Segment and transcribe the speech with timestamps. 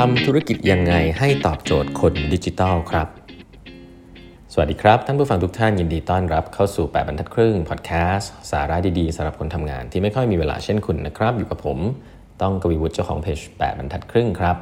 [0.00, 3.08] ทำธุรกิจยังไงให้ตอบโจทย์คนดิจิทัลครับ
[4.52, 11.78] สวัสดีครับ ท่านผู้ฟังทุกท่านยินดีต้อนรับเข้าสู่ 8บรรทัดครึ่งพอดแคสต์สาระดีๆสำหรับคนทำงานที่ไม่ค่อยมีเวลาเช่นคุณนะครับ อยู่กับผม
[12.42, 14.56] ต้องกวีวุฒิเจ้าของเพจ8บรรทัดครึ่งครับ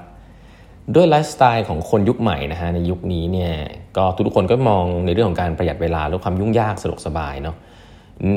[0.94, 3.52] ด้วยไลฟ์สไตล์ของคนยุคใหม่นะฮะในยุคนี้เนี่ย
[3.96, 7.56] ก็ทุกคนก็มองในเรื่องของการประหยัดเวลาลดความยุ่งยากสะดวกสบายเนาะ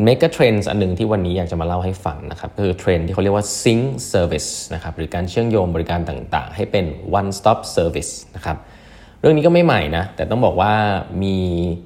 [0.04, 3.84] เมกะเทรนด์อันหนึ่งที่วันนี้อยากจะมาเล่าให้ฟังนะครับคือเทรนด์ที่เขาเรียกว่า sync
[4.14, 6.86] service นะครับหรือการเชื่อมโยงบริการต่างๆ ให้เป็น
[7.20, 8.58] one stop service นะครับ
[9.22, 10.74] เรื่องนี้ก็ไม่ใหม่นะแต่ต้องบอกว่า
[11.24, 11.36] มี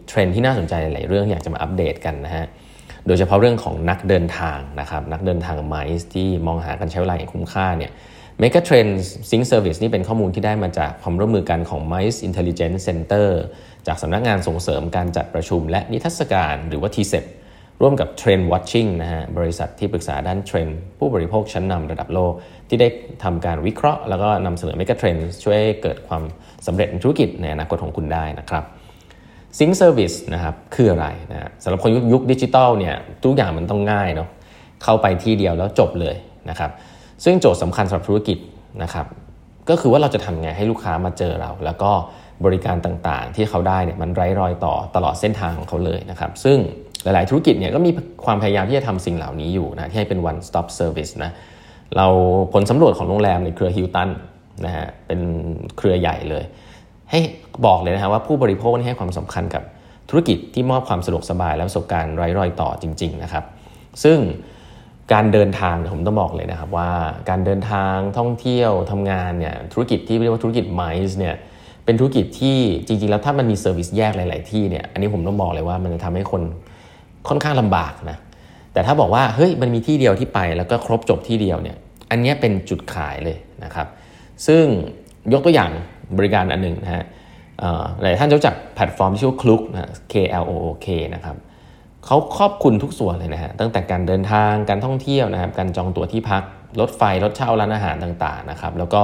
[0.07, 2.45] เทรนด์ที่น่าสนใจหลายเรื่องอยากจะมาอัปเดตกันนะฮะ
[3.07, 7.91] โดยเฉพาะเรื่องของนักเดินทางนะครับนักเดินทางไมซ์ที่มองหาการใช้เวลาอย่างคุ้มค่าเนี่ย
[8.39, 13.27] เมกะเทรนด์ Synced Service นี่เป็นข้อมูลที่ได้มาจากความร่วมมือกันของ MICE Intelligence Center
[13.87, 17.25] จากสำนักงานส่งเสริมการจัดประชุมและนิทรรศการหรือว่า TCEB
[17.81, 22.33] ร่วมกับ Trend Watching นะฮะบริษัทที่ปรึกษาด้านเทรนด์ผู้บริโภคชั้นนำระดับโลก
[22.69, 22.87] ที่ได้
[23.23, 26.23] ทำการวิเคราะห์ แล้วก็นำเสนอเมกะเทรนด์ช่วยให้เกิดความ
[26.67, 28.63] สำเร็จในธุรกิจในอนาคตของคุณได้นะครับ
[29.57, 34.29] Synced Service นะครับคืออะไรนะสำหรับคนยุคดิจิตอลเนี่ยทุกอย่างมันต้องง่ายเนาะ
[34.83, 36.15] เข้าไปที่เดียวแล้วจบเลย
[36.49, 36.71] นะครับ
[37.23, 38.37] ซึ่งโจทย์สำคัญสำหรับธุรกิจ
[38.83, 39.05] นะครับ
[39.69, 41.91] ก็คือว่าเราจะทำไงให้ลูกค้ามาเจอเรา แล้วก็
[42.45, 46.57] บริการต่างๆ ที่เขาได้เนี่ยมันไร้รอยต่อตลอดเส้นทางของเขาเลยนะครับ ซึ่ง
[47.03, 47.91] หลาย ๆ ธุรกิจเนี่ยก็มี
[48.25, 51.31] ความพยายามที่จะทำสิ่งเหล่านี้อยู่นะที่ให้เป็น one stop service นะ
[51.97, 52.07] เรา
[52.53, 54.09] ผลสำรวจของโรงแรมในเครือฮิลตัน
[54.65, 55.19] นะฮะเป็น
[55.77, 56.43] เครือใหญ่เลย
[57.11, 57.19] ให้
[57.65, 59.63] บอกเลยนะฮะว่าผู้บริโภคให้ความสำคัญกับ
[60.09, 63.43] ธุรกิจที่มอบความสะดวกสบายและประสบการณ์ไร้รอยต่อจริง ๆ นะครับ
[64.03, 64.17] ซึ่ง
[65.13, 66.89] การเดินทางผมต้องบอกเลยนะครับว่า
[67.29, 71.35] การเดินทางท่องเที่ยวทำงานเนี่ยธุรกิจที่เรียกว่าธุรกิจไมซ์เนี่ย
[71.85, 76.41] เป็นธุรกิจที่จริงๆ แล้วถ้ามันมี service แยกหลาย ๆ ที่เนี่ยอันนี้ผมต้องบอกเลยว่ามันจะทำให้คน
[77.27, 78.17] ค่อนข้างลำบากนะ
[78.73, 81.77] แต่ถ้าบอกว่าเฮ้ยมันมีที่เดียวที่ไปแล้วก็ครบจบที่เดียวเนี่ย
[82.11, 83.87] อันนี้เป็นจุดขายเลยนะครับ
[84.47, 84.63] ซึ่ง
[85.33, 85.71] ยกตัวอย่าง
[86.17, 87.03] บริการอันหนึ่งนะฮะ
[88.01, 91.35] หลายท่านรู้จักแพลตฟอร์มที่ชื่อ Klook นะ K L O O K นะครับ
[92.05, 96.43] เขาครอบคลุมทุกส่วนเลยนะฮะตั้งแต่การเดินทางการท่องเที่ยวนะครับการจองตั๋วที่พัก
[96.79, 99.03] รถไฟรถเช่าร้านอาหารต่างๆนะครับแล้วก็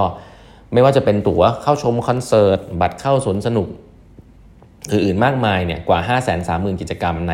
[0.73, 3.67] ไม่ว่าจะเป็นตั๋วเข้าชมคอนเสิร์ต บัตรเข้าสวนสนุก
[4.91, 7.33] อื่นๆมากมายเนี่ยกว่า 5 3 0 0 0 0 กิจกรรมใน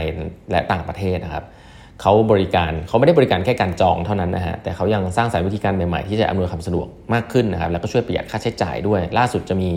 [0.52, 1.46] และต่างประเทศนะครับ
[2.02, 9.70] เขาบริการเขาไม่ได้บริการแค่การจองเท่านั้นนะฮะแต่เขายังสร้างสรรค์วิธีการใหม่ๆ ที่จะอำนวยความสะดวกมากขึ้นนะครับแล้วก็ช่วยประหยัดค่าใช้จ่ายด้วย ล่าสุดจะมี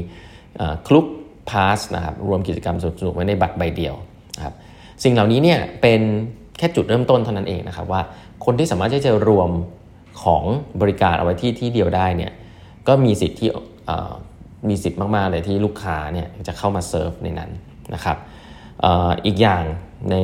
[0.87, 1.07] คลุก
[1.51, 3.95] พาสนะครับรวมกิจกรรมสนุกไว้ในบัตรใบเดียว
[4.37, 4.55] นะครับ
[5.05, 6.01] สิ่งเหล่านี้เนี่ยเป็น
[6.59, 8.01] แค่จุดเริ่มต้นเท่านั้นเองนะครับว่า
[8.45, 9.51] คนที่สามารถที่จะรวม
[10.23, 10.43] ของ
[10.81, 12.33] บริการเอาไว้ที่ที่เดียวได้เนี่ย
[12.89, 13.49] ก็มีสิทธิ์ที่
[14.69, 17.51] มีสิทธิ์มากๆเลยที่ลูกค้าเนี่ยจะเข้ามา surf ในนั้น
[17.95, 18.17] นะครับ
[19.27, 19.63] อีกอย่าง
[20.11, 20.17] ใน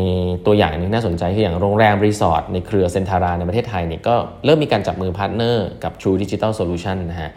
[0.46, 4.14] ตัวอย่างนึงน่าสนใจคืออย่างโรงแรมรีสอร์ทในเครือเซนทาราในประเทศไทยเนี่ยก็
[4.44, 7.30] เริ่มมีการจับมือ partner กับ True Digital Solution นะฮะ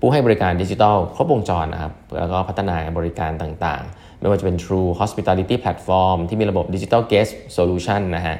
[0.00, 8.36] ผู้ให้บริการดิจิทัลครบวงจรนะครับแล้วก็พัฒนาบริการต่างๆ ไม่ว่าจะเป็น True Hospitality Platform ที่มีระบบ Digital Guest Solution นะฮะ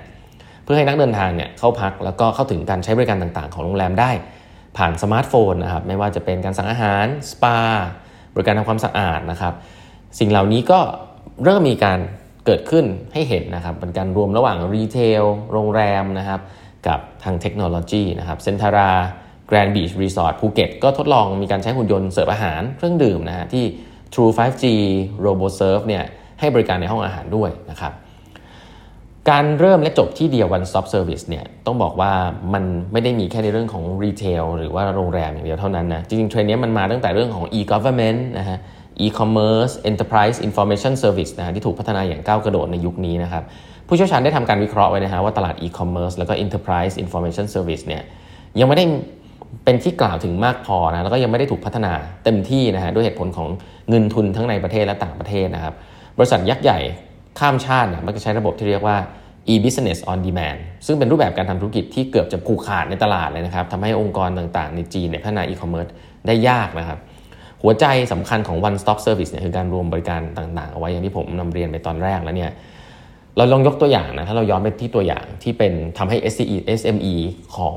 [0.64, 4.10] เพื่อให้นักเดินทางเนี่ยเข้าพักแล้วก็เข้าถึงการใช้บริการต่างๆ ของโรงแรมได้
[4.76, 7.58] ผ่านสมาร์ทโฟนนะครับไม่ว่าจะเป็นการสั่งอาหารสปา
[8.34, 9.54] บริการทำความสะอาดนะครับ
[10.18, 10.80] สิ่งเหล่านี้ก็
[11.44, 11.98] เริ่มมีการ
[12.46, 16.40] เกิดขึ้นให้เห็นนะครับเป็นการรวมระหว่าง retail โรงแรมนะครับ
[16.86, 18.90] กับทางเทคโนโลยีนะครับเซนทารา
[19.46, 23.64] แกรนด์บีชรีสอร์ทภูเก็ตก็ทดลองมีการใช้หุ่นยนต์เสิร์ฟอาหารเครื่องดื่มนะฮะที่
[24.12, 24.64] True 5G
[25.24, 26.04] RoboServe เนี่ย
[26.40, 27.92] ให้บริการในห้องอาหารด้วยนะครับ
[29.30, 32.12] การเริ่มและจบที่เดียว one stop service เนี่ยต้องบอกว่า
[32.54, 38.58] มันไม่ได้มีแค่ในเรื่องของรีเทลหรือว่าโรงแรมอย่างเดียวเท่านั้นนะจริงๆเทรนนี้มันมาตั้งแต่เรื่องของ e-government นะฮะ
[39.04, 43.42] e-commerce enterprise information service นะที่ถูกพัฒนาอย่างก้าวกระโดดในยุคนี้นะครับ
[43.88, 48.02] ผู้เชี่ยวชาญได้ทำการวิเคราะห์ไว้นะฮะว่าตลาด e-commerce แล้วก็ enterprise information service เนี่ย
[48.60, 48.84] ยังไม่ได้
[49.64, 51.92] เป็นที่กล่าวถึงมากพอนะแล้วก็ยังไม่ได้ถูกพัฒนา
[52.24, 53.48] เต็มที่นะฮะด้วยเหตุผลของ
[53.90, 55.74] เงินทุนทั้งในประเทศและต่างประเทศนะครับ
[56.18, 56.78] บริษัทยักษ์ใหญ่
[57.38, 58.96] ข้ามชาติเนี่ยมันจะใช้ระบบที่เรียกว่า
[59.52, 65.90] e-business on demand ซึ่งเป็นรูปแบบการทำธุรกิจที่เกือบจะผูกขาดในตลาดเลยนะครับทำให้องค์กรต่างๆ ในจีนเนี่ยพัฒนา e-commerce
[66.26, 66.98] ได้ยากนะครับ
[67.62, 72.50] หัวใจสำคัญของ one stop service เนี่ยคือการรวมบริการต่างๆ เอาไว้อย่างที่ผมนำเรียนไปตอนแรกแล้วเนี่ย
[73.36, 77.14] เราลองยกตัวอย่างนะ ถ้าเราย้อนไปที่ตัวอย่างที่เป็นทำให้ SCE SME
[77.56, 77.76] ของ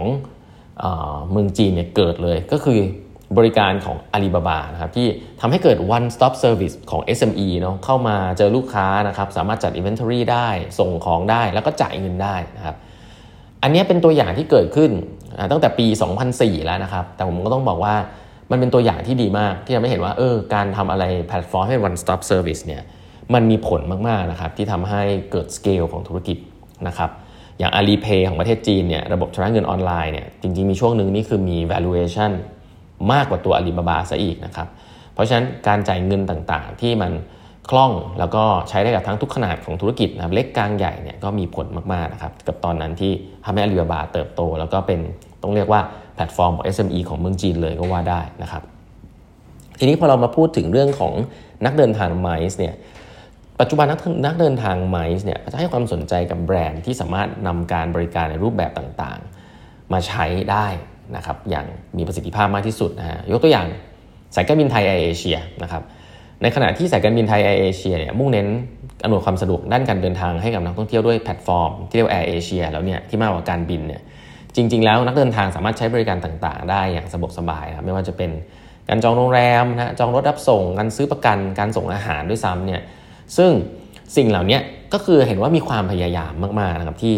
[0.79, 0.85] เอ
[1.31, 2.79] เมืองจีนเนี่ยเกิดเลยก็คือ
[3.37, 5.07] บริการของ Alibaba นะครับที่
[5.41, 10.47] ทำให้เกิด one stop service ของ SME เนาะเข้ามาเจอลูกค้านะครับสามารถจัด inventory ได้
[10.79, 12.75] ส่งของได้แล้วก็จ่ายเงินได้นะครับ
[13.63, 14.91] อันนี้เป็นตัวอย่างที่เกิดขึ้น
[15.51, 15.87] ตั้งแต่ปี
[16.27, 17.95] 2004 แล้วนะครับ แต่ผมก็ต้องบอกว่า
[18.51, 22.81] มันเป็นตัวอย่างที่ดีมากที่ทำให้เห็นว่าเออการทำอะไรแพลตฟอร์มให้ one stop service เนี่ย
[23.33, 25.01] มันมีผลมาก ๆ นะครับ ที่ทำให้
[25.31, 26.37] เกิดสเกลของธุรกิจ
[26.87, 27.09] นะครับ
[27.59, 32.31] อย่าง Alipay ของประเทศจีนเนี่ยระบบชำระเงินออนไลน์เนี่ยจริง ๆ มีช่วงหนึ่งนี่คือมี valuation
[33.11, 34.67] มากกว่าตัวอาลีบาบาซะอีกนะครับ
[35.13, 37.11] เพราะฉะนั้นการจ่ายเงินต่างๆ ที่มัน
[37.69, 43.11] คล่องแล้วก็ใช้ได้กับทั้งทุกขนาดของธุรกิจนะครับเล็กกลางใหญ่เนี่ยก็มีผลมากๆนะครับกับตอนนั้นที่
[43.45, 44.99] ทำให้อาลีบาบาเติบโต แล้วก็เป็น
[45.41, 45.81] ต้องเรียกว่า
[46.15, 48.63] แพลตฟอร์มของ SME ของเมืองจีนเลยก็ว่าได้นะครับ
[49.79, 51.13] ทีนี้พอเรามาพูดถึงเรื่องของ
[51.65, 52.73] นักเดินทางไมซ์เนี่ย
[53.59, 60.67] ปัจจุบันนักนักเดินทางไมซ์เนี่ยจะให้ความสนใจกับแบรนด์ที่สามารถนำการบริการในรูปแบบต่างๆ มาใช้ได้
[61.15, 61.65] นะครับอย่าง
[61.97, 63.67] มีประสิทธิภาพมากที่สุดนะฮะยกตัวอย่าง
[64.35, 65.83] สายการบินไทยแอร์เอเชียนะครับ
[66.41, 68.47] ในขณะที่สายการบินไทยแอร์เอเชียเนี่ยมุ่งเน้น
[69.03, 74.01] อำนวยความสะดวกด้านการเดินทางให้กับนักท่องเที่ยวด้วยแพลตฟอร์มที่เรียกว่าแอร์เอเชียแล้วเนี่ยที่มากกว่าการบินเนี่ย
[74.55, 78.31] จริง ๆ แล้วนักเดินทางสามารถใช้บริการต่างๆ ได้อย่างสะดวกสบายครับไม่ว่าจะเป็น
[78.89, 82.81] การจองโรงแรมนะจองรถรับส่งการซื้อประกันการส่งอาหารด้วยซ้ำเนี่ย
[83.37, 83.51] ซึ่ง
[84.15, 84.59] สิ่งเหล่านี้
[84.93, 87.15] ก็คือเห็นว่ามีความพยายามมากๆนะครับที่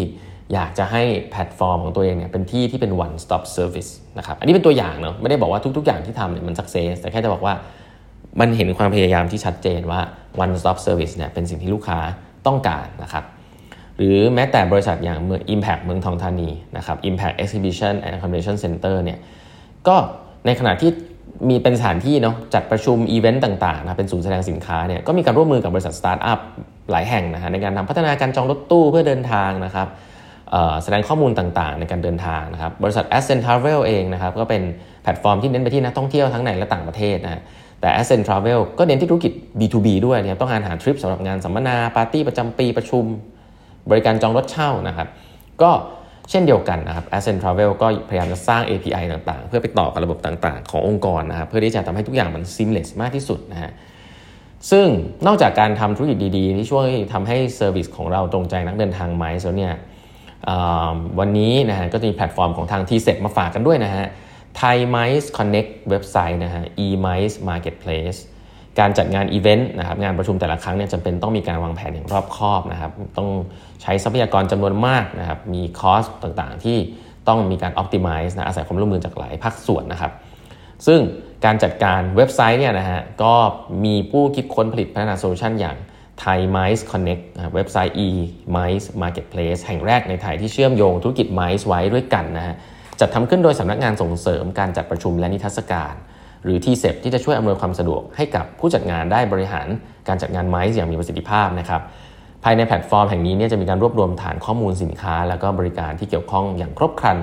[0.53, 7.53] อยากจะให้แพลตฟอร์มของตัวเองเนี่ยเป็นที่ที่เป็น one stop service นะครับอันนี้เป็นตัวอย่างเนาะไม่ได้บอกว่าทุก ๆ อย่างที่ทำเนี่ยมัน success แต่แค่จะบอกว่า
[8.39, 9.99] มันเห็นความพยายามที่ชัดเจนว่า
[10.43, 11.99] one stop service เนี่ยเป็นสิ่งที่ลูกค้า
[12.47, 13.23] ต้องการนะครับ
[13.97, 19.17] หรือแม้แต่บริษัทอย่างเมือง Impact เมืองทองธานีนะครับ Impact Exhibition and Accommodation Center เนี่ย
[19.87, 19.95] ก็
[20.45, 20.91] ในขณะที่
[21.49, 26.39] มีเป็นสถานที่เนาะจัดประชุมอีเวนต์ต่างๆนะเป็นศูนย์แสดงสินค้าเนี่ยก็มีการร่วมมือกับบริษัทสตาร์ทอัพ
[26.91, 29.87] หลายแห่งนะฮะในการทำพัฒนาการจองรถตู้เพื่อเดินทางนะครับ
[30.83, 34.61] แสดงข้อมูลต่างๆ ในการเดินทางนะครับบริษัท Ascent Travel เองนะครับก็เป็น
[35.03, 37.41] แพลตฟอร์มที่เน้นไปที่นักท่องเที่ยวทั้งในและต่างประเทศนะ
[37.81, 43.05] แต่ Ascent Travel ก็เน้นที่ธุรกิจ B2B ด้วยนะครับต้องการหาทริปสำหรับงานสัมมนาปาร์ตี้ประจำปีประชุม
[43.89, 45.07] บริการจองรถเช่านะครับ
[45.61, 45.71] ก็
[46.29, 53.71] เช่นเดียวกันนะครับ Ascent Travel ก็พยายามจะสร้าง API ต่างๆ เพื่อไปต่อกับระบบต่างๆ ขององค์กรนะครับเพื่อที่จะทำให้ทุกอย่างมัน seamless มากที่สุดนะฮะ
[54.71, 54.87] ซึ่ง
[55.27, 59.73] นอกจากการทำธุรกิจดีๆ ที่ช่วยทำให้ service ของเราตรงใจนักเดินทางไมซ์แล้วเนี่ย
[61.19, 64.05] วันนี้นะฮะก็จะมีแพลตฟอร์มของทาง t s e t มาฝากกันด้วยนะฮะ
[64.61, 68.19] Thai MICE Connect เว็บไซต์นะฮะ e-MICE marketplace
[68.79, 73.29] การจัดงานอีเวนต์นะครับงานประชุมแต่ละครั้งเนี่ยจำเป็นต้องมีการวางแผนอย่างรอบคอบนะครับต้อง
[73.81, 76.77] ใช้ทรัพยากรจำนวนมากนะครับมี cost ต่างๆ ที่
[77.27, 80.11] ต้องมีการ optimize นะอาศัยความร่วมมือจากหลายภาคส่วนนะครับ
[80.87, 80.99] ซึ่ง
[81.45, 83.33] การจัดการเว็บไซต์เนี่ยนะฮะก็
[83.85, 85.77] มีผู้คิดค้นผลิตพัฒนาโซลูชันอย่าง
[86.23, 87.23] Thai MICE Connect
[87.53, 92.55] เว็บไซต์ e-MICE marketplace แห่งแรกในไทยที่เชื่อมโยงธุรกิจ MICE ไว้ด้วยกันนะฮะ
[92.99, 95.93] จัดทำขึ้นโดยสำนักงานส่งเสริมการจัดประชุมและนิทรรศการ
[96.43, 99.67] หรือทีเส็บที่จะช่วยอำนวยความสะดวกให้กับผู้จัดงานได้บริหาร
[100.07, 101.81] การจัดงานไมซ์อย่างมีประสิทธิภาพนะครับ
[102.43, 107.17] ภายในแพลตฟอร์มแห่งนี้เนี่ยจะมีการรวบรวมฐานข้อมูลสินค้า แล้วก็บริการที่เกี่ยวข้องอย่างครบครัน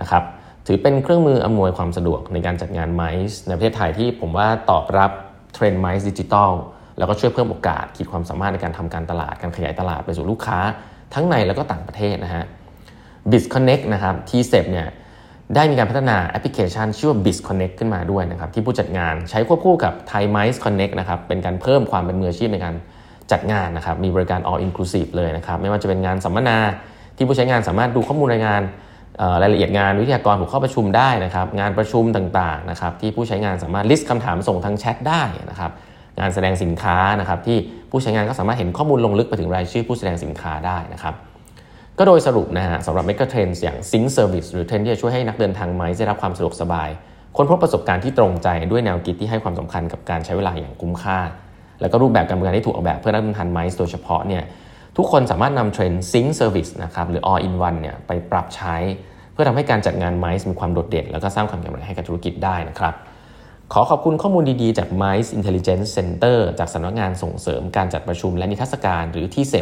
[0.00, 0.24] นะครับ
[0.66, 5.10] ถือเป็นเครื่องมืออำนวยความสะดวกในการจัดงานไมซ์ในประเทศไทยที่ผมว่าตอบรับ
[5.54, 6.52] เทรนด์ไมซ์ดิจิทัล
[6.98, 10.58] แล้วก็ช่วยเพิ่มโอกาสขีดความสามารถในการทำการตลาดการขยายตลาดไปสู่ลูกค้า
[11.14, 12.44] ทั้งในแล้วก็ต่างประเทศนะฮะ
[13.30, 14.88] BizConnect นะครับทีเส็บเนี่ย
[15.54, 22.74] ได้มีการพัฒนาแอปพลิเคชันชื่อว่า BizConnect ขึ้นมาด้วยนะครับ ที่ผู้จัดงานใช้ควบคู่กับ Thai MICE Connect นะครับเป็นการเพิ่มความเป็นมืออาชีพในการ
[23.32, 26.58] จัดงานนะครับมีบริการ all inclusive เลยนะครับไม่ว่าจะเป็นงานสัมมนา
[27.16, 28.62] ที่ผู้ใช้งานสามารถดูข้อมูลรายงาน
[29.42, 35.72] รายละเอียดงานวิทยากรหัวข้อประชุมได้นะครับงานประชุมต่างๆนะครับที่ผู้ใช้งานสามารถ list คำถามส่งทางแชทได้นะครับ
[36.18, 37.58] งานแสดงสินค้านะครับที่
[37.90, 41.14] ผู้ใช้งานก็สามารถเห็นข้อมูลลงลึกไปถึงรายชื่อผู้แสดงสินค้าได้นะครับ
[41.98, 46.88] ก็โดยสรุปนะฮะสำหรับเมกะเทรนด์อย่าง Synced Service หรือเทรนด์ที่จะช่วยให้นักเดินทางไมซ์ได้รับความสะดวกสบาย
[47.36, 51.18] ค้นพบประสบการณ์ที่ตรงใจด้วยแนวคิดที่ให้ความสำคัญกับการใช้เวลาอย่างคุ้มค่า
[51.80, 54.42] แล้วก็รูปแบบการบริการที่ถูกออกแบบเพื่อนักเดินทางไมซ์โดยเฉพาะเนี่ย
[54.96, 58.76] ทุกคนสามารถนำเทรนด์ Synced Service นะครับหรือ all in one เนี่ยไปปรับใช้
[59.32, 62.94] เพื่อทำให้การจัดงานไมซ์มีความโดดเด่น แล้วก็สร้างความแข็งแรงให้กับธุรกิจได้นะครับ
[63.72, 69.54] ขอขอบคุณข้อมูลดีๆ จาก Mice Intelligence Center จากสำนักงานส่งเสริมการจัดประชุมและนิทรรศการหรือทีเส็บ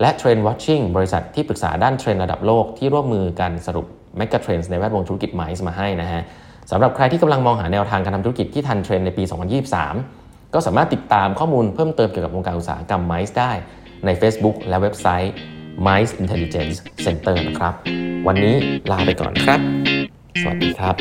[0.00, 3.86] และ Trend Watching บริษัทที่ปรึกษาด้านเทรนด์ระดับโลกที่ร่วมมือกันสรุป
[4.18, 6.22] Mega Trends ในแวดวงธุรกิจไมซ์มาให้นะฮะ
[6.70, 9.24] สำหรับใครที่กำลังมองหาแนวทางการทำธุรกิจที่ทันเทรนในปี
[9.88, 13.52] 2023 ก็สามารถติดตามข้อมูลเพิ่มเติมเกี่ยวกับวงการอุตสาหกรรมไมซ์ได้
[14.04, 15.34] ใน Facebook และเว็บไซต์
[15.86, 17.74] Mice Intelligence Center นะครับ
[18.26, 18.54] วันนี้
[18.90, 19.60] ลาไปก่อนครับ
[20.42, 20.94] สวัสดีครับ